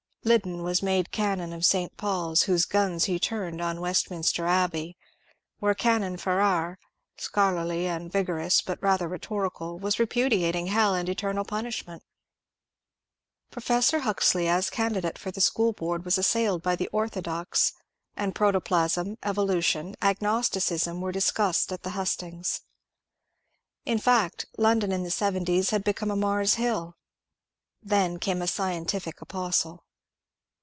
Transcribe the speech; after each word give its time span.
Liddon 0.23 0.61
was 0.61 0.83
made 0.83 1.09
Canon 1.11 1.51
of 1.51 1.65
St. 1.65 1.97
Paul's, 1.97 2.43
whose 2.43 2.63
guns 2.65 3.05
he 3.05 3.17
turned 3.17 3.59
on 3.59 3.79
Westmin 3.81 4.21
ster 4.23 4.45
Abbey, 4.45 4.95
where 5.57 5.73
Canon 5.73 6.15
Farrar— 6.15 6.77
scholarly 7.17 7.87
and 7.87 8.11
vigorous 8.11 8.61
but 8.61 8.79
rather 8.83 9.07
rhetorical— 9.07 9.79
was 9.79 9.97
repudiating 9.97 10.67
hell 10.67 10.93
and 10.93 11.09
eternal 11.09 11.43
punish 11.43 11.87
ment. 11.87 12.03
Professor 13.49 14.01
Huxley 14.01 14.47
as 14.47 14.69
candidate 14.69 15.17
for 15.17 15.31
the 15.31 15.41
school 15.41 15.73
board 15.73 16.03
VOL. 16.03 16.11
U 16.11 16.19
886 16.19 16.35
MONCURE 16.35 16.51
DANIEL 16.59 16.59
CONWAY 16.59 16.77
was 16.77 16.77
assailed 16.77 16.77
bj 16.77 16.77
the 16.77 16.89
orthodox, 16.89 17.73
and 18.15 18.35
protoplasm, 18.35 19.17
evolution, 19.23 19.95
ag 20.03 20.19
nosticism 20.21 21.01
were 21.01 21.11
discussed 21.11 21.71
at 21.71 21.81
the 21.81 21.97
hustings. 21.97 22.61
In 23.85 23.97
fact, 23.97 24.45
London 24.59 24.91
in 24.91 25.01
the 25.01 25.09
seventies 25.09 25.71
had 25.71 25.83
become 25.83 26.11
a 26.11 26.15
Mars 26.15 26.57
HilL 26.61 26.93
Then 27.81 28.19
came 28.19 28.43
a 28.43 28.45
scien 28.45 28.85
tific 28.85 29.19
apostle. 29.19 29.83